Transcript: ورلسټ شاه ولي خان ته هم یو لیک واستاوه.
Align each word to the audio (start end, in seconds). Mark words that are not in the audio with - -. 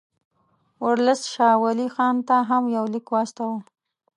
ورلسټ 0.85 1.25
شاه 1.33 1.55
ولي 1.63 1.87
خان 1.95 2.15
ته 2.27 2.35
هم 2.49 2.63
یو 2.75 2.85
لیک 2.93 3.07
واستاوه. 3.11 3.57